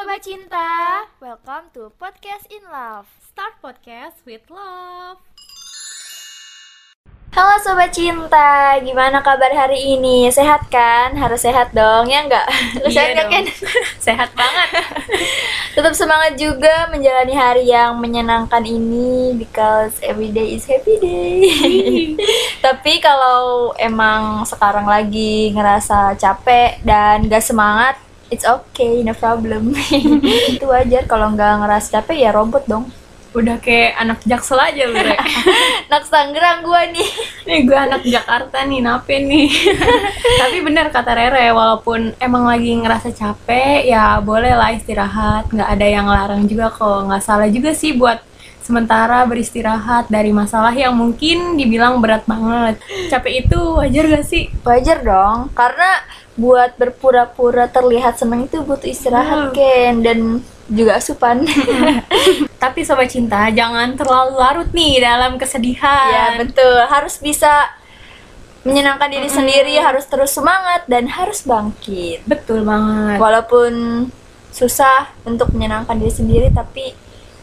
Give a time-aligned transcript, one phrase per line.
[0.00, 5.20] Sobat Cinta, welcome to Podcast in Love Start podcast with love.
[7.36, 10.32] Halo Sobat Cinta, gimana kabar hari ini?
[10.32, 11.12] Sehat kan?
[11.20, 12.48] Harus sehat dong, ya enggak?
[12.80, 13.28] Lu Iya sehat.
[13.28, 13.44] Ken?
[14.08, 14.68] Sehat banget.
[15.76, 21.44] Tetap semangat juga menjalani hari yang menyenangkan ini because every day is happy day.
[22.64, 29.74] Tapi kalau emang sekarang lagi ngerasa capek dan gak semangat, it's okay, no problem.
[30.54, 32.86] Itu wajar kalau nggak ngerasa capek ya robot dong.
[33.30, 35.14] Udah kayak anak jaksel aja lu, Re.
[35.90, 37.10] Nak Tangerang gua nih.
[37.46, 39.46] Nih gue anak Jakarta nih, nape nih.
[40.42, 45.46] Tapi bener kata Rere, walaupun emang lagi ngerasa capek, ya boleh lah istirahat.
[45.46, 47.06] Nggak ada yang larang juga kok.
[47.06, 48.18] Nggak salah juga sih buat
[48.66, 52.82] sementara beristirahat dari masalah yang mungkin dibilang berat banget.
[53.10, 54.46] Capek itu wajar gak sih?
[54.62, 55.90] Wajar dong, karena
[56.40, 59.52] buat berpura-pura terlihat senang itu butuh istirahat Hmm.
[59.52, 60.18] Ken dan
[60.72, 61.44] juga asupan.
[62.62, 66.08] Tapi sobat cinta, jangan terlalu larut nih dalam kesedihan.
[66.08, 67.68] ya betul, harus bisa
[68.60, 72.24] menyenangkan diri sendiri, harus terus semangat dan harus bangkit.
[72.24, 73.16] Betul banget.
[73.16, 73.72] Walaupun
[74.52, 76.92] susah untuk menyenangkan diri sendiri, tapi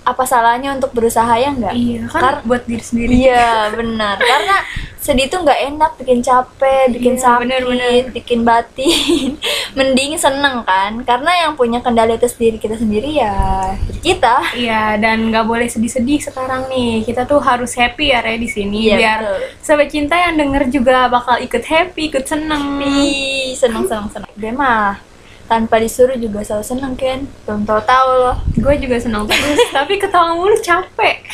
[0.08, 1.76] apa salahnya untuk berusaha ya enggak?
[1.76, 3.12] Iya, kan Kar- buat diri sendiri.
[3.28, 4.58] Iya benar, karena
[4.98, 7.92] sedih tuh nggak enak, bikin capek, bikin Iya, sakit, benar-benar.
[8.12, 9.30] bikin batin.
[9.78, 13.36] Mending seneng kan, karena yang punya kendali atas diri kita sendiri ya
[13.84, 14.36] diri kita.
[14.54, 17.04] Iya, dan nggak boleh sedih-sedih sekarang nih.
[17.04, 18.88] Kita tuh harus happy ya, Re, di sini.
[18.88, 19.40] Iya, Biar betul.
[19.60, 22.80] sahabat cinta yang denger juga bakal ikut happy, ikut seneng.
[22.80, 24.32] Ih, seneng seneng seneng.
[24.34, 25.04] Gue mah
[25.48, 28.38] tanpa disuruh juga selalu seneng kan, belum tahu tahu loh.
[28.54, 31.24] Gue juga seneng terus, tapi ketawa mulu capek.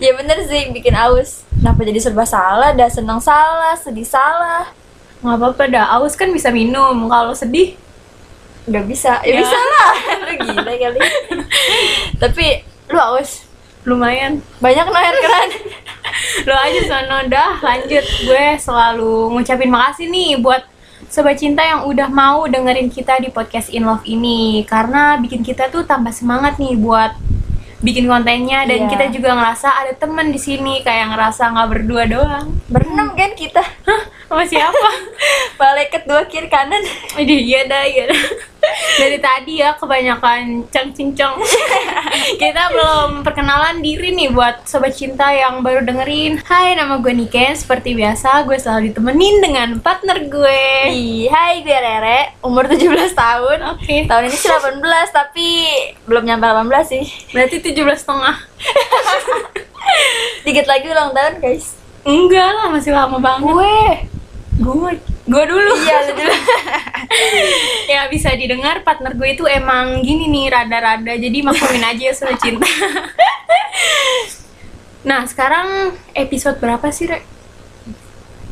[0.00, 1.44] Ya bener sih, bikin aus.
[1.52, 2.72] Kenapa jadi serba salah?
[2.72, 4.72] Dah seneng salah, sedih salah.
[5.20, 7.04] Nggak apa-apa dah, aus kan bisa minum.
[7.06, 7.76] Kalau sedih,
[8.64, 9.40] Gak bisa, ya, Ya.
[9.40, 9.92] bisa lah.
[10.24, 11.00] Lu gila kali.
[12.22, 12.46] Tapi
[12.86, 13.44] lu aus,
[13.82, 14.38] lumayan.
[14.60, 15.48] banyak no air keran.
[16.46, 18.04] Lo aja sono dah, lanjut.
[18.24, 20.62] Gue selalu ngucapin makasih nih buat
[21.10, 25.66] Sobat Cinta yang udah mau dengerin kita di podcast In Love ini Karena bikin kita
[25.66, 27.18] tuh tambah semangat nih buat
[27.82, 28.90] bikin kontennya Dan Iya.
[28.94, 33.58] kita juga ngerasa ada temen di sini Kayak ngerasa nggak berdua doang Berenam kan kita.
[33.60, 34.02] Hah?
[34.30, 34.88] Sama siapa?
[35.60, 36.78] Malaikat dua kiri kanan.
[37.18, 38.22] Iya dah, iya dah.
[39.00, 41.42] Dari tadi ya kebanyakan ceng cincong
[42.42, 47.58] Kita belum perkenalan diri nih buat Sobat Cinta yang baru dengerin Hai, nama gue Niken
[47.58, 53.58] Seperti biasa, gue selalu ditemenin dengan partner gue Ih, hai gue Rere, umur 17 tahun.
[53.76, 54.04] Oke.
[54.04, 54.80] Tahun ini sih 18
[55.10, 55.48] tapi
[56.04, 57.04] belum nyampe 18 sih.
[57.32, 58.36] Berarti 17 setengah
[60.44, 61.76] Dikit lagi ulang tahun, guys.
[62.04, 63.80] Enggak lah, masih lama banget Gue.
[64.60, 64.92] Gue
[65.30, 66.34] Gue dulu Iya, lu dulu.
[67.90, 72.38] Ya bisa didengar partner gue itu emang gini nih Rada-rada Jadi maklumin aja ya Sobat
[72.38, 72.66] Cinta
[75.08, 77.22] Nah sekarang episode berapa sih Re?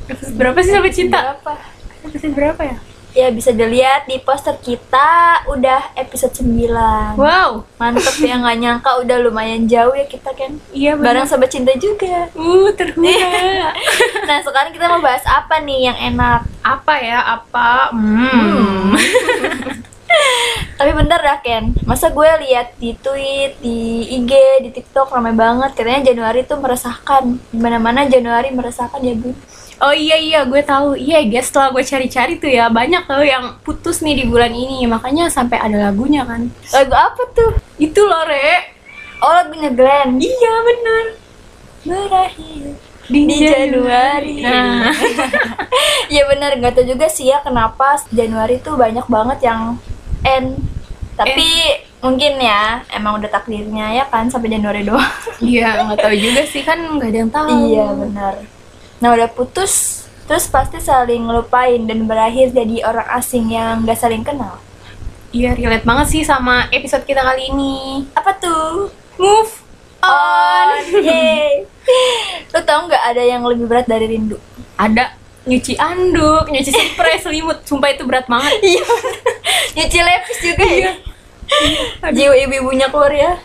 [0.09, 1.19] Episode berapa sih Sobat Cinta?
[1.37, 1.53] Berapa?
[2.09, 2.77] Episode berapa ya?
[3.17, 9.17] Ya bisa dilihat di poster kita udah episode 9 Wow Mantep ya nggak nyangka udah
[9.25, 13.73] lumayan jauh ya kita kan Iya Bareng benar sobat cinta juga Uh terhura
[14.29, 17.19] Nah sekarang kita mau bahas apa nih yang enak Apa ya?
[17.41, 17.93] Apa?
[17.97, 18.93] Hmm.
[20.79, 24.33] Tapi bener dah Ken, masa gue lihat di tweet, di IG,
[24.63, 27.35] di TikTok ramai banget katanya Januari tuh meresahkan.
[27.51, 29.35] Di mana-mana Januari meresahkan ya bun.
[29.79, 30.99] Oh iya iya gue tahu.
[30.99, 34.83] Iya guys setelah gue cari-cari tuh ya banyak tuh yang putus nih di bulan ini.
[34.91, 36.51] Makanya sampai ada lagunya kan.
[36.75, 37.55] Lagu apa tuh?
[37.79, 38.75] Itu loh Re.
[39.23, 40.19] Oh lagunya Glenn.
[40.19, 41.05] Iya bener.
[41.87, 42.75] Berakhir
[43.09, 44.43] Di, di Januari.
[44.43, 44.91] Nah.
[46.13, 49.77] Iya bener, nggak tahu juga sih ya kenapa Januari tuh banyak banget yang
[50.25, 50.57] end.
[51.21, 51.49] Tapi
[52.01, 55.05] mungkin ya emang udah takdirnya ya kan sampai Januari doang.
[55.45, 57.49] Iya nggak tahu juga sih kan nggak ada yang tahu.
[57.69, 58.35] Iya benar.
[58.99, 64.27] Nah udah putus, terus pasti saling ngelupain dan berakhir jadi orang asing yang gak saling
[64.27, 64.59] kenal.
[65.31, 68.09] Iya relate banget sih sama episode kita kali ini.
[68.17, 68.91] Apa tuh?
[69.21, 69.69] Move
[70.03, 71.67] On, yeay.
[72.55, 74.39] Lo tau nggak ada yang lebih berat dari rindu?
[74.79, 75.19] Ada
[75.49, 77.63] nyuci anduk, nyuci spray, selimut.
[77.69, 78.57] Sumpah itu berat banget.
[78.63, 78.85] Iya.
[79.79, 80.93] Nyuci lepis juga ya.
[82.15, 83.43] Jiwa ibu-ibunya keluar ya.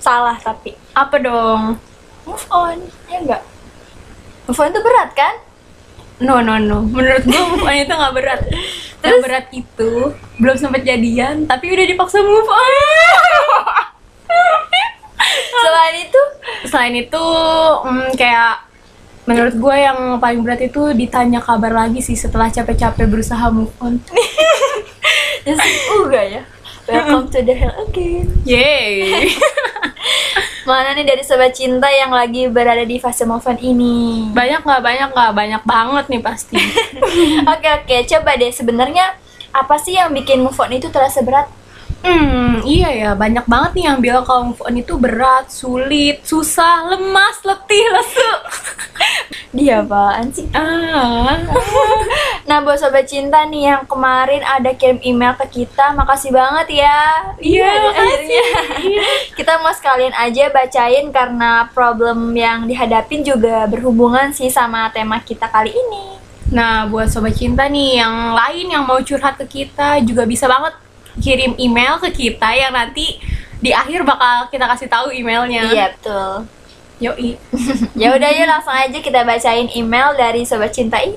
[0.00, 0.72] Salah tapi.
[0.96, 1.76] Apa dong?
[2.24, 2.78] Move on,
[3.10, 3.42] ya enggak?
[4.50, 5.34] Move on itu berat kan?
[6.18, 6.82] No no no.
[6.82, 8.42] Menurut gue move on itu nggak berat.
[8.98, 9.90] Yang berat itu
[10.42, 12.72] belum sempat jadian tapi udah dipaksa move on.
[15.54, 16.22] Selain itu,
[16.66, 17.24] Selain itu
[17.86, 18.66] mm, kayak
[19.30, 24.02] menurut gue yang paling berat itu ditanya kabar lagi sih setelah capek-capek berusaha move on.
[25.46, 26.42] ya sih, enggak ya.
[26.90, 28.26] welcome to the hell again.
[28.42, 29.30] Yeay.
[30.68, 34.28] Mana nih dari sobat cinta yang lagi berada di fase move on ini?
[34.32, 36.60] banyak nggak banyak nggak banyak banget nih pasti.
[37.52, 39.16] Oke oke, coba deh sebenarnya
[39.50, 41.48] apa sih yang bikin move on itu terasa berat?
[42.00, 46.96] Hmm, iya ya, banyak banget nih yang bilang kalau move on itu berat, sulit, susah,
[46.96, 48.32] lemas, letih, lesu.
[49.56, 50.48] Dia apaan sih?
[50.56, 51.36] ah.
[52.48, 57.00] Nah, buat sobat cinta nih yang kemarin ada kirim email ke kita, makasih banget ya.
[57.36, 58.42] Iya, makasih.
[58.48, 59.06] akhirnya.
[59.38, 65.46] Kita mau sekalian aja bacain karena problem yang dihadapin juga berhubungan sih sama tema kita
[65.46, 66.18] kali ini.
[66.50, 70.74] Nah, buat sobat cinta nih yang lain yang mau curhat ke kita juga bisa banget
[71.18, 73.18] kirim email ke kita yang nanti
[73.58, 75.66] di akhir bakal kita kasih tahu emailnya.
[75.66, 76.46] Iya, betul.
[77.00, 77.34] Yoi.
[78.00, 81.16] Ya udah yuk langsung aja kita bacain email dari sobat cinta ini.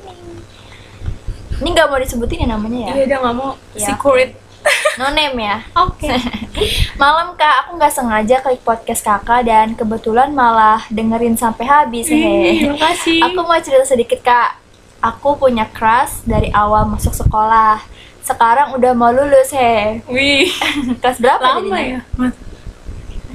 [1.53, 2.93] Ini nggak mau disebutin ya namanya ya?
[2.93, 3.87] Iya, dia nggak mau Iya.
[3.87, 4.31] secret.
[4.93, 5.57] No name ya.
[5.75, 6.07] Oke.
[7.01, 12.07] Malam kak, aku nggak sengaja klik podcast kakak dan kebetulan malah dengerin sampai habis.
[12.07, 12.61] hehe.
[12.61, 13.19] Terima kasih.
[13.23, 14.59] Aku mau cerita sedikit kak.
[15.01, 17.81] Aku punya crush dari awal masuk sekolah.
[18.23, 19.99] Sekarang udah mau lulus he.
[20.07, 20.47] Wih,
[21.03, 21.99] Kelas berapa lama jadinya?
[21.99, 22.01] ya?
[22.15, 22.35] Mas.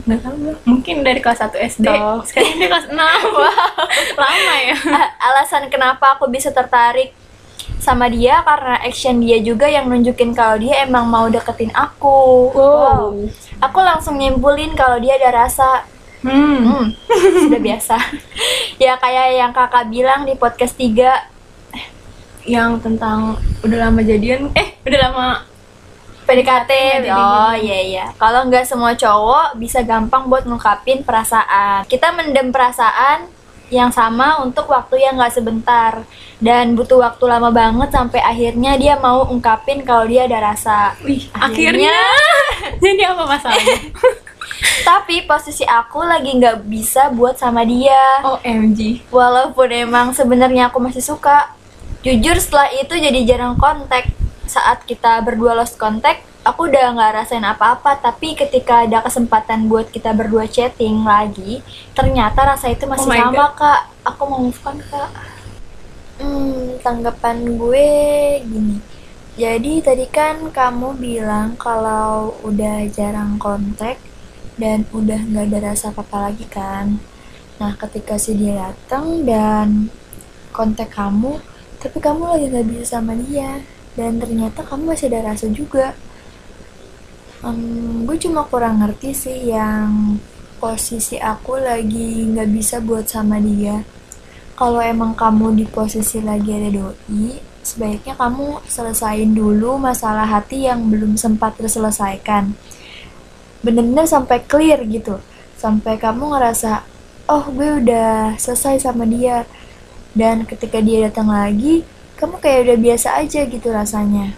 [0.08, 0.55] Nggak tahu gue.
[0.64, 1.87] Mungkin dari kelas 1 SD.
[1.87, 2.25] Tuh.
[2.25, 2.96] Sekarang dia kelas 6.
[4.25, 4.76] Lama ya?
[5.20, 7.12] Alasan kenapa aku bisa tertarik
[7.76, 12.49] sama dia karena action dia juga yang nunjukin kalau dia emang mau deketin aku.
[12.56, 13.29] Wow.
[13.61, 15.85] Aku langsung nyimpulin kalau dia ada rasa
[16.19, 16.67] Hmm.
[16.67, 16.87] Hmm,
[17.46, 17.94] sudah biasa.
[18.82, 21.38] ya kayak yang kakak bilang di podcast 3
[22.48, 24.48] Yang tentang udah lama jadian.
[24.52, 25.28] Eh, udah lama.
[26.24, 26.70] PDKT.
[27.00, 27.64] jadi Oh gini.
[27.64, 28.06] iya iya.
[28.14, 31.84] Kalau nggak semua cowok bisa gampang buat ngungkapin perasaan.
[31.84, 33.28] Kita mendem perasaan
[33.68, 36.00] yang sama untuk waktu yang nggak sebentar
[36.38, 40.96] dan butuh waktu lama banget sampai akhirnya dia mau ungkapin kalau dia ada rasa.
[41.00, 41.92] Wih, Akhirnya.
[41.92, 41.96] akhirnya.
[42.84, 43.76] Jadi apa masalahnya?
[44.88, 48.24] Tapi posisi aku lagi nggak bisa buat sama dia.
[48.24, 49.08] OMG.
[49.08, 51.56] Walaupun emang sebenarnya aku masih suka.
[52.08, 54.08] Jujur setelah itu jadi jarang kontak.
[54.49, 58.00] Saat kita berdua lost contact, aku udah nggak rasain apa-apa.
[58.00, 61.60] Tapi ketika ada kesempatan buat kita berdua chatting lagi,
[61.93, 63.93] ternyata rasa itu masih Oh sama kak.
[64.08, 65.10] Aku mau move on kak.
[66.16, 67.88] Hmm, tanggapan gue
[68.40, 68.81] gini.
[69.37, 74.00] Jadi tadi kan kamu bilang kalau udah jarang kontak
[74.56, 76.96] dan udah nggak ada rasa apa-apa lagi kan.
[77.61, 79.93] Nah, ketika si dia datang dan
[80.56, 83.62] kontak kamu, tapi kamu lagi nggak bisa sama dia,
[83.94, 85.94] dan ternyata kamu masih ada rasa juga.
[87.42, 90.19] Em, gue cuma kurang ngerti sih yang
[90.58, 93.86] posisi aku lagi nggak bisa buat sama dia.
[94.58, 100.88] Kalau emang kamu di posisi lagi ada doi, sebaiknya kamu selesain dulu masalah hati yang
[100.88, 102.56] belum sempat terselesaikan
[103.60, 105.20] bener-bener sampai clear gitu
[105.58, 106.86] sampai kamu ngerasa
[107.28, 109.44] oh gue udah selesai sama dia
[110.18, 111.86] dan ketika dia datang lagi
[112.18, 114.34] kamu kayak udah biasa aja gitu rasanya.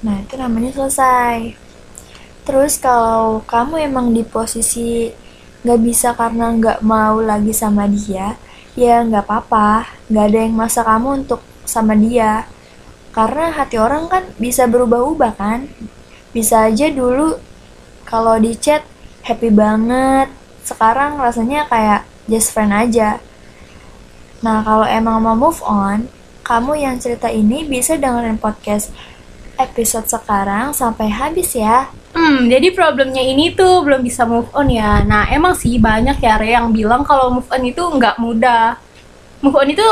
[0.00, 1.52] Nah itu namanya selesai.
[2.48, 5.12] Terus kalau kamu emang di posisi
[5.60, 8.40] nggak bisa karena nggak mau lagi sama dia
[8.72, 9.92] ya nggak apa-apa.
[10.08, 12.48] Nggak ada yang maksa kamu untuk sama dia.
[13.12, 15.68] Karena hati orang kan bisa berubah-ubah kan.
[16.32, 17.36] Bisa aja dulu
[18.08, 18.80] kalau di chat
[19.20, 20.32] happy banget.
[20.64, 23.20] Sekarang rasanya kayak just friend aja
[24.44, 26.08] nah kalau emang mau move on
[26.46, 28.92] kamu yang cerita ini bisa dengerin podcast
[29.56, 35.04] episode sekarang sampai habis ya Hmm, jadi problemnya ini tuh belum bisa move on ya.
[35.04, 38.80] Nah, emang sih banyak ya Re yang bilang kalau move on itu nggak mudah.
[39.44, 39.84] Move on itu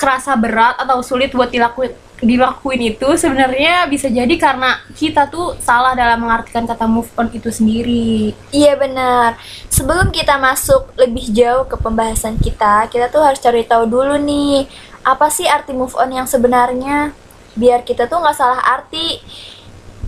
[0.00, 5.96] kerasa berat atau sulit buat dilakuin dilakuin itu sebenarnya bisa jadi karena kita tuh salah
[5.96, 8.36] dalam mengartikan kata move on itu sendiri.
[8.52, 9.40] Iya benar.
[9.72, 14.68] Sebelum kita masuk lebih jauh ke pembahasan kita, kita tuh harus cari tahu dulu nih
[15.00, 17.16] apa sih arti move on yang sebenarnya,
[17.56, 19.16] biar kita tuh nggak salah arti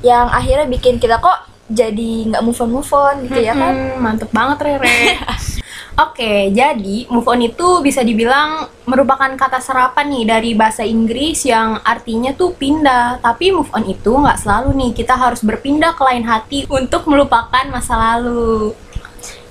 [0.05, 3.73] yang akhirnya bikin kita kok jadi nggak move on move on gitu ya kan?
[3.73, 5.17] Hmm, mantep banget Rere.
[5.93, 11.85] Oke, jadi move on itu bisa dibilang merupakan kata serapan nih dari bahasa Inggris yang
[11.85, 13.21] artinya tuh pindah.
[13.21, 17.69] Tapi move on itu nggak selalu nih, kita harus berpindah ke lain hati untuk melupakan
[17.69, 18.73] masa lalu.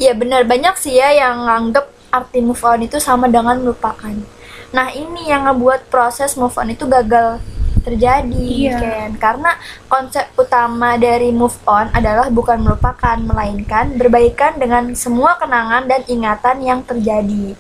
[0.02, 4.18] Ya benar banyak sih ya yang nganggep arti move on itu sama dengan melupakan.
[4.74, 7.38] Nah ini yang ngebuat proses move on itu gagal
[7.82, 8.78] terjadi Iya.
[8.80, 9.12] Ken.
[9.18, 9.52] karena
[9.90, 16.58] konsep utama dari move on adalah bukan melupakan melainkan berbaikan dengan semua kenangan dan ingatan
[16.62, 17.58] yang terjadi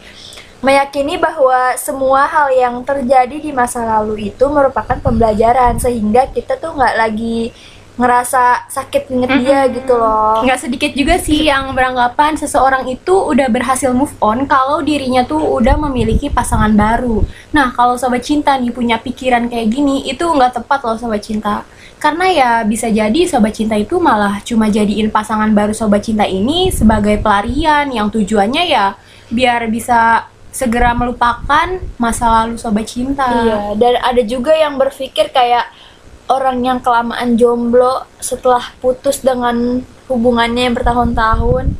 [0.61, 6.77] meyakini bahwa semua hal yang terjadi di masa lalu itu merupakan pembelajaran sehingga kita tuh
[6.77, 7.49] nggak lagi
[8.01, 13.47] ngerasa sakit inget dia gitu loh Nggak sedikit juga sih yang beranggapan seseorang itu udah
[13.53, 17.21] berhasil move on kalau dirinya tuh udah memiliki pasangan baru.
[17.53, 21.63] Nah, kalau sobat cinta nih punya pikiran kayak gini, itu nggak tepat loh sobat cinta.
[22.01, 26.73] Karena ya bisa jadi sobat cinta itu malah cuma jadiin pasangan baru sobat cinta ini
[26.73, 28.97] sebagai pelarian yang tujuannya ya
[29.29, 33.23] biar bisa segera melupakan masa lalu sobat cinta.
[33.23, 35.63] Iya, dan ada juga yang berpikir kayak
[36.31, 41.75] orang yang kelamaan jomblo setelah putus dengan hubungannya yang bertahun-tahun.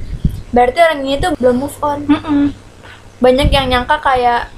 [0.51, 1.99] Berarti orang ini tuh belum move on.
[2.03, 2.43] Mm-mm.
[3.23, 4.51] Banyak yang nyangka kayak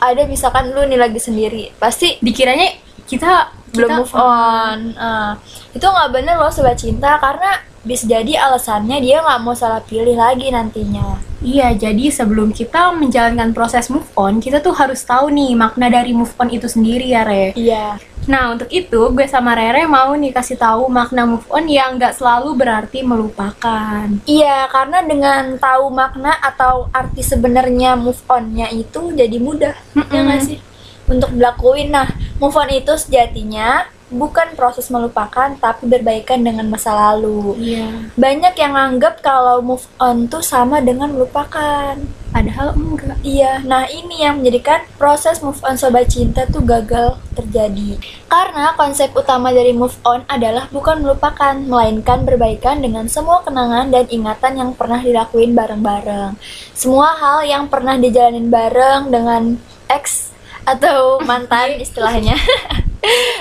[0.00, 2.68] ada misalkan lu nih lagi sendiri, pasti Dikiranya
[3.04, 4.78] kita belum kita- move on.
[4.96, 5.36] Ah,
[5.72, 10.16] itu nggak bener loh sobat cinta karena bisa jadi alasannya dia nggak mau salah pilih
[10.16, 11.16] lagi nantinya.
[11.46, 16.10] Iya, jadi sebelum kita menjalankan proses move on, kita tuh harus tahu nih makna dari
[16.10, 17.54] move on itu sendiri ya, Re.
[17.54, 18.02] Iya.
[18.26, 22.18] Nah, untuk itu gue sama Rere mau nih kasih tahu makna move on yang nggak
[22.18, 24.10] selalu berarti melupakan.
[24.26, 29.78] Iya, karena dengan tahu makna atau arti sebenarnya move on-nya itu jadi mudah.
[29.94, 30.26] Ya Mm-mm.
[30.26, 30.58] nggak sih?
[31.06, 31.94] Untuk dilakuin.
[31.94, 32.10] Nah,
[32.42, 37.58] move on itu sejatinya bukan proses melupakan, tapi berbaikan dengan masa lalu.
[37.58, 38.10] Iya.
[38.14, 41.98] Banyak yang anggap kalau move on tuh sama dengan melupakan.
[42.30, 43.16] Padahal enggak.
[43.24, 47.96] Iya, nah ini yang menjadikan proses move on sobat cinta tuh gagal terjadi.
[48.28, 54.04] Karena konsep utama dari move on adalah bukan melupakan, melainkan berbaikan dengan semua kenangan dan
[54.06, 56.36] ingatan yang pernah dilakuin bareng-bareng.
[56.76, 59.42] Semua hal yang pernah dijalanin bareng dengan
[59.88, 60.30] ex
[60.66, 62.36] atau mantan istilahnya.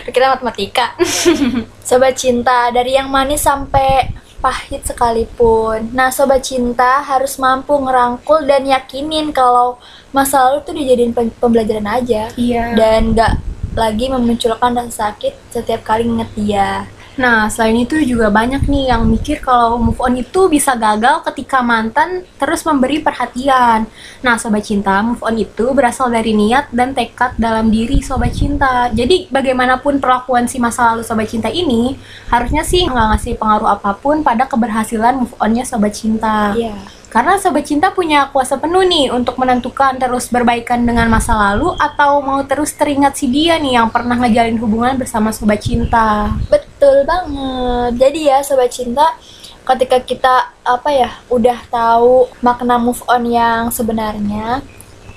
[0.07, 0.93] Kira matematika.
[1.87, 5.89] Sobat cinta, dari yang manis sampai pahit sekalipun.
[5.89, 11.89] Nah, sobat cinta harus mampu ngerangkul dan yakinin kalau masa lalu tuh dijadiin pem- pembelajaran
[11.89, 12.77] aja Iya.
[12.77, 13.33] dan nggak
[13.73, 16.85] lagi memunculkan rasa sakit setiap kali inget dia.
[17.15, 21.63] Nah, selain itu juga banyak nih yang mikir kalau move on itu bisa gagal ketika
[21.63, 23.87] mantan terus memberi perhatian.
[24.19, 28.91] Nah, sobat cinta, move on itu berasal dari niat dan tekad dalam diri sobat cinta.
[28.91, 31.95] Jadi, bagaimanapun perlakuan si masa lalu sobat cinta ini,
[32.27, 36.51] harusnya sih nggak ngasih pengaruh apa pun pada keberhasilan move onnya sobat cinta.
[36.51, 36.75] Iya.
[37.15, 42.19] Karena sobat cinta punya kuasa penuh nih untuk menentukan terus berbaikan dengan masa lalu atau
[42.19, 46.35] mau terus teringat si dia nih yang pernah ngejalin hubungan bersama sobat cinta.
[46.51, 48.03] Betul banget.
[48.03, 49.15] Jadi ya sobat cinta,
[49.63, 50.33] ketika kita
[50.67, 54.59] apa ya udah tahu makna move on yang sebenarnya,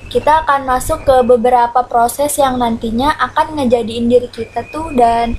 [0.07, 5.35] kita akan masuk ke beberapa proses yang nantinya akan ngejadiin diri kita tuh dan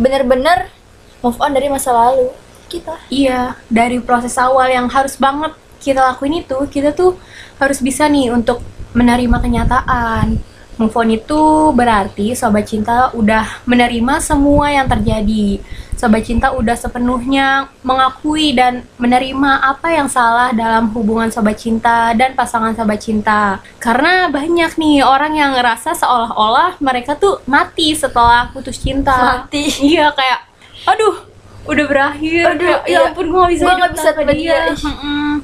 [0.00, 0.72] bener-bener
[1.20, 2.32] move on dari masa lalu
[2.72, 2.96] kita.
[3.12, 5.52] Iya, dari proses awal yang harus banget
[5.86, 7.14] kita lakuin itu, kita tuh
[7.62, 8.58] harus bisa nih untuk
[8.90, 10.34] menerima kenyataan.
[10.76, 15.56] Move on itu berarti sobat cinta udah menerima semua yang terjadi.
[15.96, 22.36] Sobat cinta udah sepenuhnya mengakui dan menerima apa yang salah dalam hubungan sobat cinta dan
[22.36, 23.64] pasangan sobat cinta.
[23.80, 29.16] Karena banyak nih orang yang ngerasa seolah-olah mereka tuh mati setelah putus cinta.
[29.16, 29.72] Mati.
[29.80, 30.40] Iya kayak,
[30.84, 31.35] aduh,
[31.66, 32.44] udah berakhir.
[32.54, 34.58] Aduh, ya, ya ampun gue gak bisa hidup nggak bisa tanpa dia.
[34.72, 34.86] dia.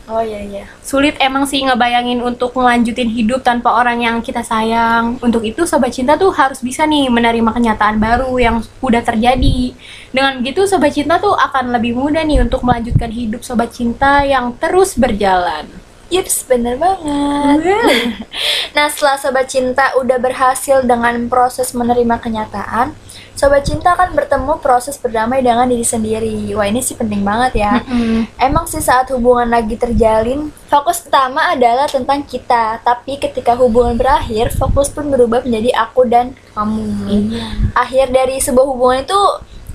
[0.08, 0.64] Oh iya iya.
[0.82, 5.18] Sulit emang sih ngebayangin untuk ngelanjutin hidup tanpa orang yang kita sayang.
[5.20, 9.74] Untuk itu sobat cinta tuh harus bisa nih menerima kenyataan baru yang udah terjadi.
[10.10, 14.54] Dengan begitu sobat cinta tuh akan lebih mudah nih untuk melanjutkan hidup sobat cinta yang
[14.56, 15.68] terus berjalan.
[16.12, 17.56] Yups, bener banget.
[18.76, 22.96] Nah, setelah Sobat Cinta udah berhasil dengan proses menerima kenyataan,
[23.32, 26.52] Sobat Cinta akan bertemu proses berdamai dengan diri sendiri.
[26.54, 27.72] Wah, ini sih penting banget ya.
[27.82, 28.28] Mm-mm.
[28.36, 32.78] Emang sih saat hubungan lagi terjalin, fokus utama adalah tentang kita.
[32.84, 36.86] Tapi ketika hubungan berakhir, fokus pun berubah menjadi aku dan kamu.
[37.08, 37.46] Iya.
[37.72, 39.20] Akhir dari sebuah hubungan itu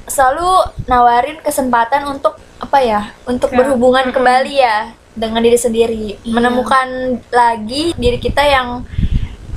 [0.08, 0.50] selalu
[0.88, 3.02] nawarin kesempatan untuk apa ya?
[3.26, 4.16] Untuk Kayak, berhubungan mm-mm.
[4.16, 4.78] kembali ya
[5.18, 6.30] dengan diri sendiri, Iya.
[6.30, 8.86] menemukan lagi diri kita yang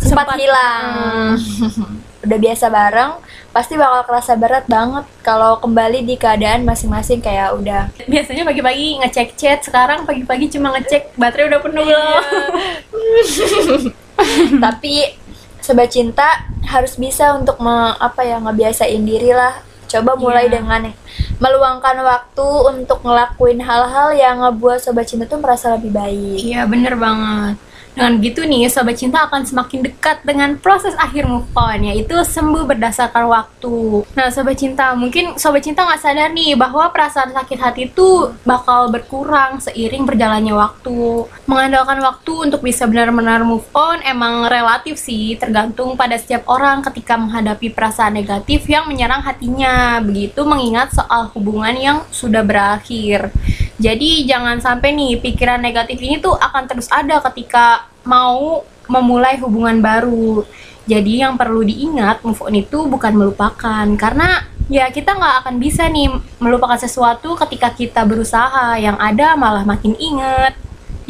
[0.01, 1.37] sempat, Sempat, hilang.
[2.21, 3.17] Udah biasa bareng,
[3.51, 9.29] pasti bakal kerasa berat banget kalau kembali di keadaan masing-masing kayak udah Biasanya pagi-pagi ngecek
[9.35, 11.97] chat, sekarang pagi-pagi cuma ngecek baterai udah penuh Iya.
[11.97, 13.83] belum.
[14.65, 15.17] tapi
[15.59, 16.29] sobat cinta
[16.63, 20.61] harus bisa untuk me- apa ya ngebiasain diri lah coba mulai Iya.
[20.61, 20.93] dengan
[21.37, 26.95] meluangkan waktu untuk ngelakuin hal-hal yang ngebuat sobat cinta tuh merasa lebih baik Iya bener
[26.95, 27.57] banget.
[27.95, 32.65] Dengan begitu nih, Sobat Cinta akan semakin dekat dengan proses akhir move on, yaitu sembuh
[32.65, 34.07] berdasarkan waktu.
[34.15, 38.95] Nah, Sobat Cinta, mungkin Sobat Cinta nggak sadar nih bahwa perasaan sakit hati itu bakal
[38.95, 41.27] berkurang seiring berjalannya waktu.
[41.51, 47.19] Mengandalkan waktu untuk bisa benar-benar move on emang relatif sih, tergantung pada setiap orang ketika
[47.19, 49.99] menghadapi perasaan negatif yang menyerang hatinya.
[50.01, 53.35] Begitu mengingat soal hubungan yang sudah berakhir.
[53.81, 59.81] Jadi jangan sampai nih pikiran negatif ini tuh akan terus ada ketika mau memulai hubungan
[59.81, 60.45] baru.
[60.85, 65.89] Jadi yang perlu diingat move on itu bukan melupakan karena ya kita nggak akan bisa
[65.89, 70.55] nih melupakan sesuatu ketika kita berusaha yang ada malah makin inget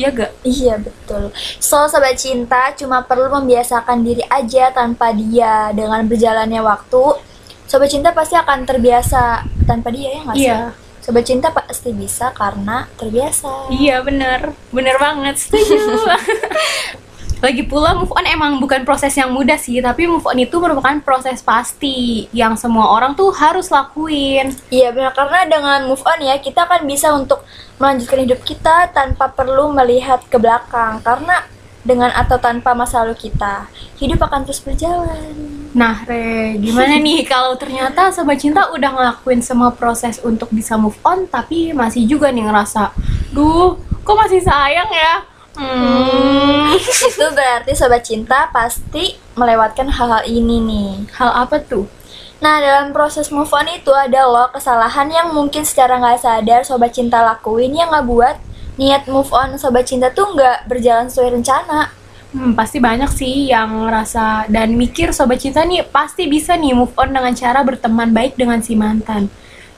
[0.01, 0.33] ya gak?
[0.41, 1.29] Iya betul.
[1.61, 5.69] So sobat cinta cuma perlu membiasakan diri aja tanpa dia.
[5.77, 7.21] Dengan berjalannya waktu,
[7.69, 10.49] sobat cinta pasti akan terbiasa tanpa dia ya nggak sih?
[10.49, 10.61] Iya.
[11.01, 13.73] Sobat cinta pasti bisa karena terbiasa.
[13.73, 15.77] Iya bener, bener banget setuju.
[17.41, 21.01] Lagi pula move on emang bukan proses yang mudah sih, tapi move on itu merupakan
[21.01, 24.53] proses pasti yang semua orang tuh harus lakuin.
[24.69, 27.41] Iya benar karena dengan move on ya kita akan bisa untuk
[27.81, 31.49] melanjutkan hidup kita tanpa perlu melihat ke belakang karena
[31.81, 35.33] dengan atau tanpa masa lalu kita hidup akan terus berjalan.
[35.71, 40.99] Nah, Re, gimana nih kalau ternyata sobat cinta udah ngelakuin semua proses untuk bisa move
[41.07, 42.91] on, tapi masih juga nih ngerasa,
[43.31, 45.15] duh, kok masih sayang ya?
[45.55, 46.71] Hmm,
[47.11, 50.91] Itu berarti sobat cinta pasti melewatkan hal-hal ini nih.
[51.17, 51.87] hal apa tuh?
[52.41, 56.97] Nah, dalam proses move on itu ada loh kesalahan yang mungkin secara nggak sadar sobat
[56.97, 58.37] cinta lakuin yang nggak buat
[58.81, 61.93] niat move on sobat cinta tuh nggak berjalan sesuai rencana.
[62.31, 66.95] Hmm, pasti banyak sih yang ngerasa dan mikir sobat cinta nih pasti bisa nih move
[66.97, 69.29] on dengan cara berteman baik dengan si mantan.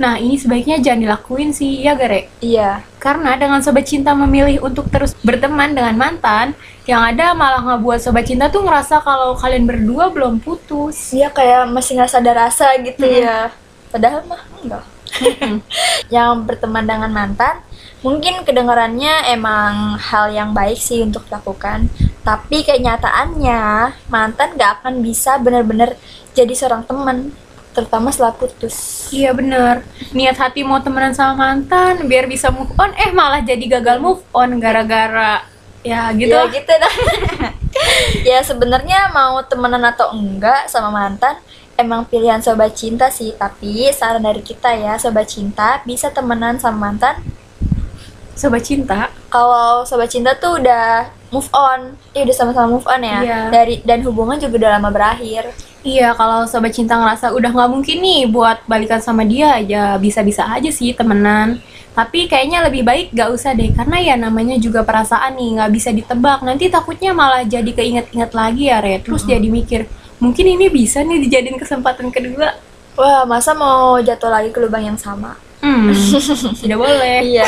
[0.01, 2.27] Nah, ini sebaiknya jangan dilakuin sih, ya Gare?
[2.43, 2.83] Iya.
[2.99, 8.27] Karena dengan sobat cinta memilih untuk terus berteman dengan mantan, yang ada malah ngebuat sobat
[8.27, 11.15] cinta tuh ngerasa kalau kalian berdua belum putus.
[11.15, 13.23] Dia kayak masih nggak sadar rasa gitu Mm-mm.
[13.23, 13.53] ya.
[13.95, 14.85] Padahal mah enggak.
[16.15, 17.61] yang berteman dengan mantan
[18.03, 21.87] mungkin kedengarannya emang hal yang baik sih untuk dilakukan.
[22.23, 25.95] Tapi kenyataannya mantan gak akan bisa benar-benar
[26.35, 27.31] jadi seorang teman
[27.73, 29.09] terutama setelah putus.
[29.09, 29.81] Iya bener,
[30.13, 34.21] niat hati mau temenan sama mantan biar bisa move on, eh malah jadi gagal move
[34.37, 35.41] on gara-gara
[35.81, 36.37] ya gitu.
[36.37, 36.69] ya gitu.
[36.69, 36.95] Dah
[38.29, 41.41] ya sebenarnya mau temenan atau enggak sama mantan
[41.81, 43.33] emang pilihan sobat cinta sih.
[43.41, 47.25] Tapi saran dari kita ya sobat cinta bisa temenan sama mantan
[48.33, 53.19] Sobat cinta, kalau sobat cinta tuh udah move on, ya udah sama-sama move on ya.
[53.21, 53.41] Iya.
[53.53, 55.53] Dari dan hubungan juga udah lama berakhir.
[55.83, 60.47] Iya, kalau sobat cinta ngerasa udah nggak mungkin nih buat balikan sama dia, ya bisa-bisa
[60.47, 61.59] aja sih temenan.
[61.93, 65.93] Tapi kayaknya lebih baik gak usah deh, karena ya namanya juga perasaan nih, nggak bisa
[65.93, 66.41] ditebak.
[66.41, 69.05] Nanti takutnya malah jadi keinget-inget lagi ya, Re.
[69.05, 69.85] Terus jadi mikir,
[70.17, 72.57] mungkin ini bisa nih dijadiin kesempatan kedua.
[72.97, 75.37] Wah, masa mau jatuh lagi ke lubang yang sama?
[75.63, 75.95] Hmm,
[76.61, 77.23] tidak boleh.
[77.23, 77.47] Iya.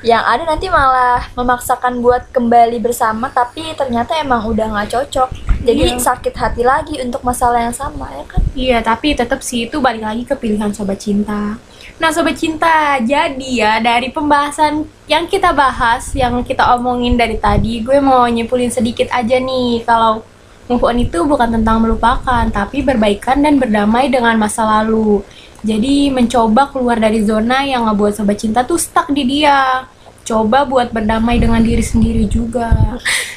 [0.00, 5.28] yang ada nanti malah memaksakan buat kembali bersama, tapi ternyata emang udah nggak cocok.
[5.60, 6.00] Jadi Iya.
[6.00, 8.40] sakit hati lagi untuk masalah yang sama ya kan?
[8.56, 11.60] Iya, tapi tetap sih itu balik lagi ke pilihan sobat cinta.
[11.96, 17.80] Nah, sobat cinta, jadi ya dari pembahasan yang kita bahas, yang kita omongin dari tadi,
[17.80, 20.20] gue mau nyimpulin sedikit aja nih kalau
[20.68, 25.24] move on itu bukan tentang melupakan, tapi berbaikan dan berdamai dengan masa lalu.
[25.66, 29.90] Jadi mencoba keluar dari zona yang ngebuat sobat cinta tuh stuck di dia.
[30.22, 32.70] Coba buat berdamai dengan diri sendiri juga.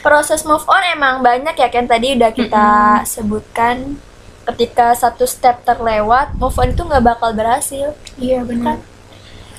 [0.06, 2.68] Proses move on emang banyak ya kan tadi udah kita
[3.10, 3.98] sebutkan.
[4.46, 7.94] Ketika satu step terlewat, move on itu nggak bakal berhasil.
[8.18, 8.82] Iya benar.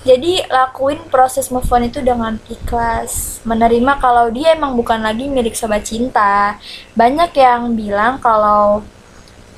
[0.00, 5.52] Jadi lakuin proses move on itu dengan ikhlas, menerima kalau dia emang bukan lagi milik
[5.52, 6.56] sobat cinta.
[6.96, 8.80] Banyak yang bilang kalau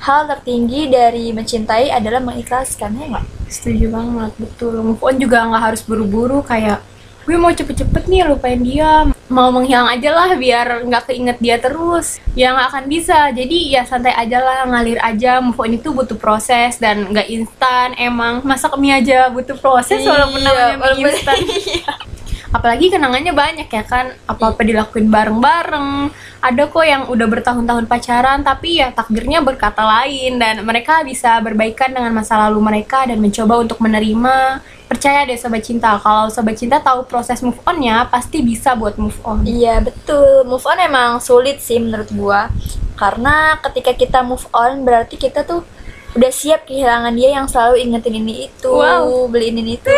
[0.03, 3.25] hal tertinggi dari mencintai adalah mengikhlaskan, ya nggak?
[3.47, 4.83] Setuju banget, betul.
[4.83, 6.83] Move on juga nggak harus buru-buru kayak
[7.23, 9.07] gue mau cepet-cepet nih lupain dia.
[9.31, 12.19] Mau menghilang aja lah biar nggak keinget dia terus.
[12.35, 13.31] Ya nggak akan bisa.
[13.31, 15.39] Jadi ya santai aja lah ngalir aja.
[15.39, 17.95] Move on itu butuh proses dan nggak instan.
[17.95, 21.39] Emang masak mie aja butuh proses walaupun Iya, namanya mie instan
[22.53, 26.13] apalagi kenangannya banyak ya kan apa apa dilakuin bareng-bareng.
[26.39, 30.37] Ada kok yang udah bertahun-tahun pacaran tapi ya takdirnya berkata lain.
[30.37, 34.61] Dan mereka bisa berbaikan dengan masa lalu mereka dan mencoba untuk menerima.
[34.85, 39.17] Percaya deh sobat cinta kalau sobat cinta tahu proses move onnya pasti bisa buat move
[39.25, 39.41] on.
[39.41, 42.53] Iya betul, move on emang sulit sih menurut gua.
[42.93, 45.65] Karena ketika kita move on berarti kita tuh
[46.13, 49.25] udah siap kehilangan dia yang selalu ingetin ini itu Wow.
[49.27, 49.89] beliin ini itu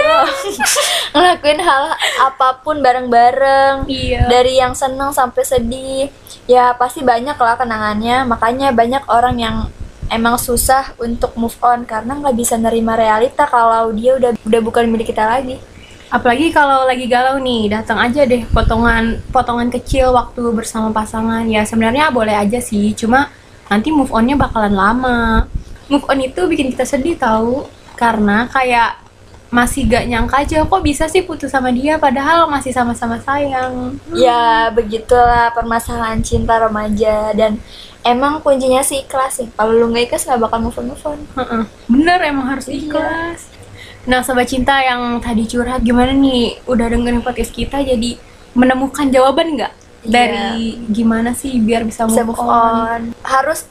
[1.13, 1.84] ngelakuin hal
[2.21, 4.28] apa pun bareng-bareng Iya.
[4.28, 6.08] dari yang seneng sampai sedih
[6.45, 9.56] ya pasti banyak lah kenangannya makanya banyak orang yang
[10.08, 14.88] emang susah untuk move on karena nggak bisa nerima realita kalau dia udah udah bukan
[14.88, 15.60] milik kita lagi
[16.06, 21.43] Apalagi kalau lagi galau nih, datang aja deh potongan potongan kecil waktu bersama pasangan.
[21.49, 23.34] Ya sebenarnya boleh aja sih, cuma
[23.67, 25.49] nanti move onnya bakalan lama.
[25.86, 29.02] Move on itu bikin kita sedih tahu, karena kayak
[29.50, 33.95] masih gak nyangka aja kok bisa sih putus sama dia padahal masih sama-sama sayang.
[34.12, 37.62] ya begitulah permasalahan cinta remaja dan
[38.04, 41.19] emang kuncinya sih ikhlas sih kalau lu nggak ikhlas nggak bakal move on move on.
[41.88, 42.84] Bener emang harus Iya.
[42.84, 43.39] ikhlas.
[44.06, 46.62] Nah, sobat cinta yang tadi curhat gimana nih?
[46.67, 48.17] Udah dengerin podcast kita jadi
[48.54, 50.12] menemukan jawaban nggak Iya.
[50.12, 53.65] dari gimana sih biar bisa move, bisa move on harus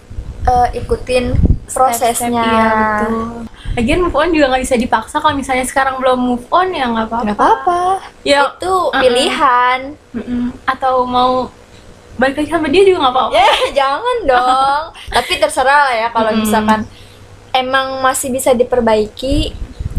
[0.44, 3.14] eh, ikutin Prosesnya Iya, betul.
[3.74, 7.06] Lagian move on juga nggak bisa dipaksa kalau misalnya sekarang belum move on ya nggak
[7.06, 7.24] apa-apa.
[7.24, 7.80] nggak apa-apa
[8.22, 8.94] Ya, itu uh-uh.
[8.96, 9.78] pilihan
[10.12, 10.54] mm-mm.
[10.64, 11.50] atau mau
[12.14, 13.32] balik lagi sama dia juga nggak apa-apa.
[13.32, 13.48] ya
[13.80, 16.38] jangan dong tapi terserah lah ya kalau Mm.
[16.40, 16.80] misalkan
[17.52, 19.50] emang masih bisa diperbaiki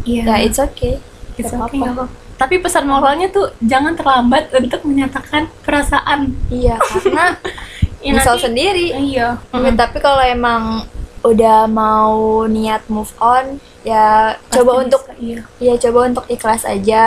[0.01, 1.03] ya it's okay
[1.35, 2.07] It's okay, apa-apa.
[2.33, 6.31] Tapi pesan moralnya tuh jangan terlambat untuk menyatakan perasaan.
[6.47, 7.35] iya karena
[7.99, 9.35] Ya, misal nanti- sendiri Iya.
[9.49, 10.88] Ya, tapi kalau emang
[11.25, 12.13] udah mau
[12.45, 15.39] niat move on ya Pasti coba bisa, untuk iya.
[15.57, 17.03] ya coba untuk ikhlas aja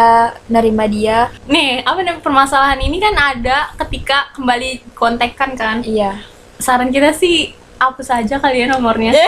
[0.47, 5.77] nerima dia Nih, apa namanya permasalahan ini kan ada ketika kembali kontekan kan.
[5.81, 6.19] iya
[6.57, 9.15] Saran kita sih hapus aja kali ya nomornya.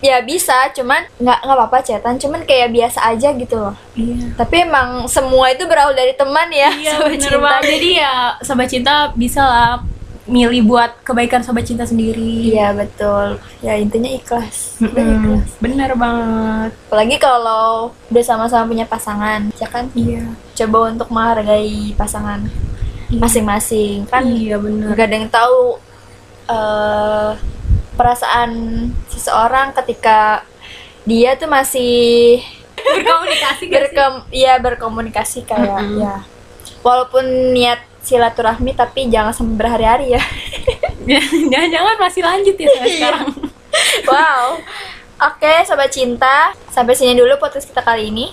[0.00, 4.32] ya bisa cuman nggak nggak apa-apa chatan cuman kayak biasa aja gitu loh Iya.
[4.34, 7.36] tapi emang semua itu berawal dari teman ya Iya sobat cinta.
[7.38, 7.62] banget.
[7.70, 9.84] Jadi ya sobat cinta bisa lah
[10.30, 12.48] milih buat kebaikan sobat cinta sendiri.
[12.48, 15.16] iya betul ya intinya ikhlas Udah Mm-mm.
[15.36, 16.70] ikhlas Bener banget.
[16.86, 17.66] apalagi kalau
[18.06, 20.30] udah sama-sama punya pasangan ya kan Iya.
[20.56, 22.46] coba untuk menghargai pasangan
[23.10, 24.94] masing-masing kan Iya bener.
[24.94, 25.58] nggak ada yang tahu
[26.46, 27.30] eh,
[27.92, 28.50] perasaan
[29.08, 30.46] seseorang ketika
[31.02, 32.38] dia tuh masih
[32.80, 36.00] Berkomunikasi gak berkem ya berkomunikasi kayak Mm-mm.
[36.00, 36.22] ya
[36.80, 40.22] walaupun niat silaturahmi tapi jangan sampai berhari-hari ya
[41.50, 42.96] Jangan-jangan masih lanjut ya sampai Iya.
[42.96, 43.26] sekarang.
[44.04, 44.44] wow
[45.22, 46.36] oke sobat cinta
[46.68, 48.28] sampai sini dulu podcast kita kali ini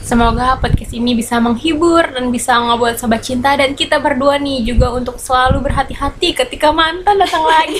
[0.00, 4.90] Semoga podcast ini bisa menghibur dan bisa ngebuat sobat cinta dan kita berdua nih juga
[4.90, 7.78] untuk selalu berhati-hati ketika mantan datang lagi.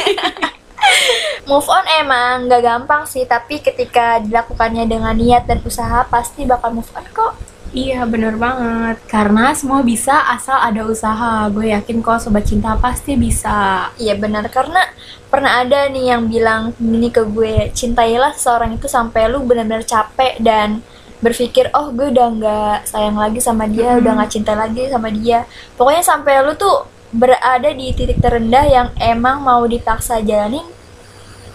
[1.48, 6.70] move on emang nggak gampang sih tapi ketika dilakukannya dengan niat dan usaha pasti bakal
[6.70, 7.32] move on kok
[7.70, 11.46] iya bener banget karena semua bisa asal ada usaha.
[11.54, 13.90] Gue yakin kok sobat cinta pasti bisa.
[13.94, 14.82] Iya benar karena
[15.30, 20.42] pernah ada nih yang bilang gini ke gue cintailah seseorang itu sampai lu benar-benar capek
[20.42, 20.82] dan
[21.22, 24.00] berpikir oh gue udah nggak sayang lagi sama dia Hmm.
[24.02, 25.44] udah nggak cinta lagi sama dia
[25.78, 30.64] pokoknya sampai lu tuh berada di titik terendah yang emang mau dipaksa jalanin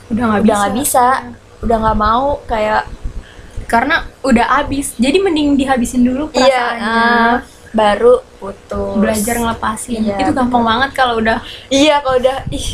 [0.08, 0.60] Udah nggak udah bisa.
[0.62, 1.06] nggak bisa
[1.65, 2.84] udah nggak mau kayak
[3.65, 4.93] Karena udah habis.
[4.95, 6.86] Jadi mending dihabisin dulu iya perasaannya.
[6.88, 7.36] ah,
[7.71, 9.99] baru putus Belajar ngelepasin.
[10.01, 12.67] Iya, Itu gampang banget kalau udah iya kalau udah ih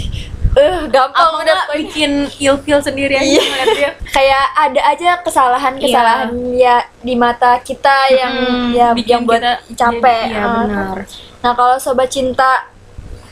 [0.51, 3.63] eh gampang udah bikin ilfeel sendiri aja Iya.
[3.71, 3.91] dia.
[4.15, 9.53] kayak ada aja kesalahan-kesalahan ya di mata kita yang Mm-mm, ya bikin yang buat kita
[9.73, 10.21] capek.
[10.21, 10.55] jadi- Iya Ah.
[10.59, 10.97] benar.
[11.41, 12.67] Nah, kalau sobat cinta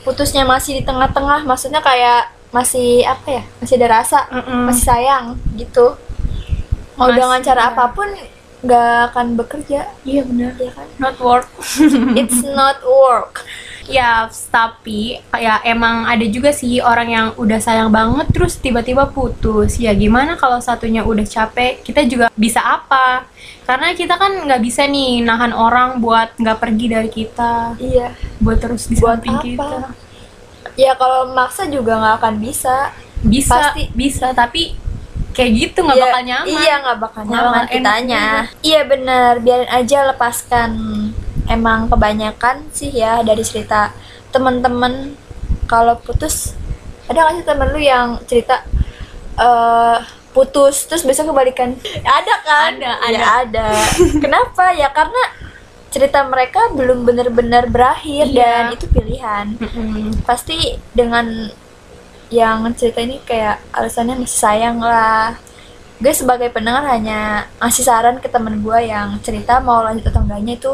[0.02, 3.43] putusnya masih di tengah-tengah, maksudnya kayak masih apa ya?
[3.60, 4.65] Masih ada rasa, Mm-mm.
[4.65, 5.93] masih sayang gitu.
[7.00, 7.70] Mau Masih, dengan cara iya.
[7.72, 8.10] apa pun
[8.60, 10.52] nggak akan bekerja, Iya benar.
[10.60, 10.88] ya kan?
[11.00, 11.48] Not work.
[12.20, 13.48] It's not work.
[13.90, 19.82] ya, tapi kayak emang ada juga sih orang yang udah sayang banget terus tiba-tiba putus.
[19.82, 23.26] Ya gimana kalau satunya udah capek, kita juga bisa apa?
[23.66, 28.14] Karena kita kan nggak bisa nih nahan orang buat nggak pergi dari kita, Iya.
[28.38, 29.44] buat terus di Buat samping apa?
[29.48, 29.70] kita.
[30.78, 32.94] Ya kalau maksa juga nggak akan bisa.
[33.20, 33.90] Bisa, Pasti.
[33.92, 34.78] bisa, tapi
[35.32, 36.50] kayak gitu nggak Iya, bakal nyaman.
[36.52, 38.24] Iya nggak bakal nyaman bakal kitanya.
[38.60, 40.70] Iya bener, biarin aja lepaskan.
[41.46, 43.89] Emang kebanyakan sih ya dari cerita
[44.30, 45.18] temen-temen
[45.65, 46.54] kalau putus
[47.06, 48.62] ada nggak sih temen lu yang cerita
[49.36, 49.98] eh
[50.30, 51.74] putus terus besok kebalikan?
[52.00, 52.72] Ada kan?
[52.78, 53.68] Ada, Ya, ada.
[54.24, 54.70] Kenapa?
[54.72, 55.24] Ya karena
[55.89, 58.38] cerita mereka belum benar-benar berakhir Iya.
[58.38, 59.58] dan itu pilihan.
[59.58, 60.22] Mm-mm.
[60.22, 60.54] Pasti
[60.92, 61.50] dengan
[62.30, 65.38] yang cerita ini kayak alasannya masih sayang lah
[66.00, 70.56] gue sebagai pendengar hanya ngasih saran ke temen gue yang cerita mau lanjut atau enggaknya
[70.56, 70.72] itu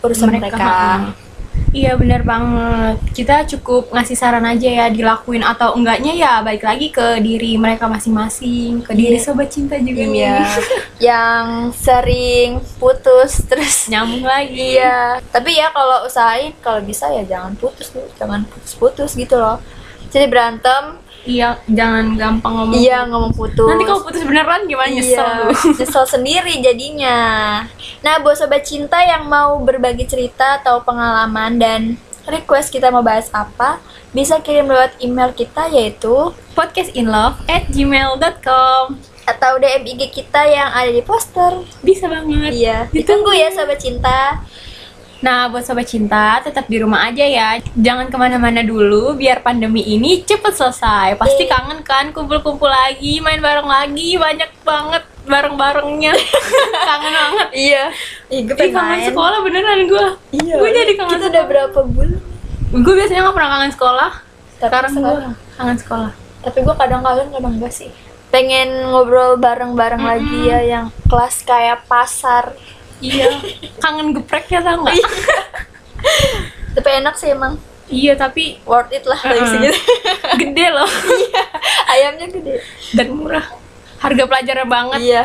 [0.00, 1.28] urusan mereka, mm.
[1.68, 2.96] Iya bener banget.
[3.12, 7.84] Kita cukup ngasih saran aja ya dilakuin atau enggaknya ya balik lagi ke diri mereka
[7.84, 9.24] masing-masing, ke diri Iya.
[9.28, 10.08] sobat cinta juga Iya.
[10.08, 10.48] nih.
[11.12, 14.80] yang sering putus terus Nyambung lagi.
[14.80, 19.60] Iya, tapi ya kalau usahain kalau bisa ya jangan putus dulu, jangan putus-putus gitu loh.
[20.08, 20.84] Jadi berantem,
[21.28, 22.74] Iya, jangan gampang ngomong.
[22.74, 23.68] iya ngomong putus.
[23.68, 25.52] Nanti kalau putus beneran gimana nyesel Iya, lu.
[25.76, 27.18] nyesel sendiri jadinya.
[28.00, 31.80] Nah, buat sobat cinta yang mau berbagi cerita atau pengalaman dan
[32.24, 33.76] request kita mau bahas apa,
[34.10, 38.96] bisa kirim lewat email kita yaitu Podcastinlove at gmail.com
[39.28, 41.60] atau DM IG kita yang ada di poster.
[41.82, 42.56] Bisa banget.
[42.56, 44.40] Iya, ditunggu ya sobat cinta.
[45.18, 47.58] Nah, buat sobat cinta, tetap di rumah aja ya.
[47.74, 51.18] Jangan ke mana-mana dulu, biar pandemi ini cepet selesai.
[51.18, 51.58] Pasti Iya.
[51.58, 56.14] kangen kan, kumpul-kumpul lagi, main bareng lagi, banyak banget bareng-barengnya.
[56.88, 57.48] kangen banget.
[57.50, 57.84] Iya.
[58.30, 59.08] Ih, gue pengen kangen main.
[59.10, 60.06] sekolah beneran gue.
[60.38, 60.54] Iya.
[60.54, 62.20] Gue jadi kangen Kita udah berapa bulan?
[62.68, 64.10] Gue biasanya gak pernah kangen sekolah.
[64.58, 65.14] Tapi Sekarang gue
[65.58, 66.10] kangen sekolah.
[66.38, 67.90] Tapi gue kadang kangen kadang enggak sih.
[68.30, 72.54] Pengen ngobrol bareng-bareng lagi ya yang kelas kayak pasar.
[72.98, 73.30] Iya,
[73.78, 74.96] kangen gepreknya tau gak?
[76.74, 77.54] Tapi enak sih emang.
[77.88, 79.72] iya, tapi Worth it lah segitu.
[80.36, 80.90] gede loh.
[81.88, 82.60] Ayamnya gede.
[82.92, 83.46] Dan murah.
[83.98, 84.98] Harga pelajaran banget.
[85.00, 85.24] Iya.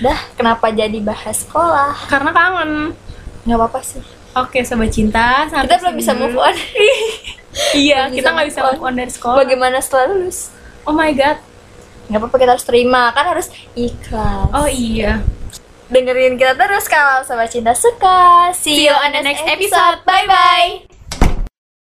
[0.00, 2.06] Dah, kenapa jadi bahas sekolah?
[2.06, 2.96] Karena kangen.
[3.42, 4.00] Nggak apa-apa sih.
[4.32, 6.54] Oke, sobat cinta, sampai Kita belum bisa move on.
[7.74, 8.74] Iya, Belum kita nggak bisa move on.
[8.76, 9.36] move on dari sekolah.
[9.36, 10.54] Bagaimana setelah lulus?
[10.84, 11.42] Oh my god.
[12.06, 14.48] Nggak apa-apa kita harus terima, kan harus ikhlas.
[14.50, 15.18] Oh iya.
[15.90, 18.54] Dengerin kita terus kalau sobat cinta suka.
[18.54, 20.06] See you on the next episode.
[20.06, 20.89] Bye bye.